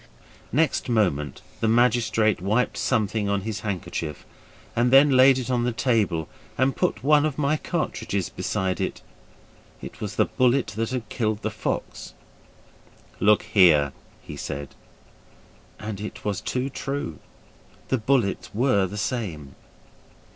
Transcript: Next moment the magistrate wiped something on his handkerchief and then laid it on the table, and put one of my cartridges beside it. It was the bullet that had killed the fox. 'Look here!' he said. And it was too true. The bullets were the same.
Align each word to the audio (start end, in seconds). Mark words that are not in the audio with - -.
Next 0.51 0.89
moment 0.89 1.43
the 1.59 1.67
magistrate 1.67 2.41
wiped 2.41 2.75
something 2.75 3.29
on 3.29 3.41
his 3.41 3.59
handkerchief 3.59 4.25
and 4.75 4.89
then 4.89 5.11
laid 5.11 5.37
it 5.37 5.51
on 5.51 5.63
the 5.63 5.71
table, 5.71 6.27
and 6.57 6.75
put 6.75 7.03
one 7.03 7.23
of 7.23 7.37
my 7.37 7.55
cartridges 7.55 8.27
beside 8.27 8.81
it. 8.81 9.03
It 9.79 10.01
was 10.01 10.15
the 10.15 10.25
bullet 10.25 10.73
that 10.75 10.89
had 10.89 11.07
killed 11.09 11.43
the 11.43 11.51
fox. 11.51 12.15
'Look 13.19 13.43
here!' 13.43 13.93
he 14.23 14.35
said. 14.35 14.73
And 15.77 16.01
it 16.01 16.25
was 16.25 16.41
too 16.41 16.71
true. 16.71 17.19
The 17.89 17.99
bullets 17.99 18.49
were 18.55 18.87
the 18.87 18.97
same. 18.97 19.53